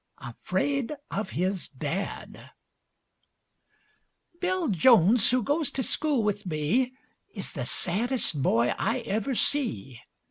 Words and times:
AFRAID 0.17 0.93
OF 1.11 1.29
HIS 1.29 1.69
DAD 1.69 2.49
Bill 4.39 4.69
Jones, 4.69 5.29
who 5.29 5.43
goes 5.43 5.69
to 5.69 5.83
school 5.83 6.23
with 6.23 6.43
me, 6.43 6.95
Is 7.35 7.51
the 7.51 7.65
saddest 7.65 8.41
boy 8.41 8.73
I 8.79 9.01
ever 9.01 9.35
see. 9.35 9.99